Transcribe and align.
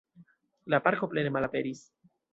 La 0.73 0.79
parko 0.87 1.09
plene 1.13 1.35
malaperis. 1.37 1.85